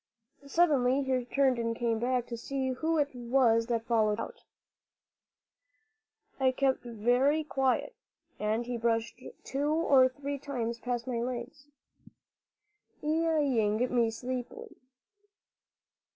[0.47, 4.41] Suddenly he turned and came back to see who it was that followed him about.
[6.39, 7.95] I kept very quiet,
[8.39, 11.67] and he brushed two or three times past my legs,
[13.03, 14.75] eyeing me sleepily.